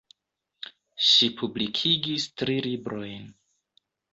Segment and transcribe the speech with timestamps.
[1.09, 3.31] Ŝi publikigis tri librojn.